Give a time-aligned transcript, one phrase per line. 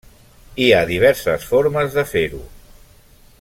[0.63, 2.41] Hi ha diverses formes de fer-ho.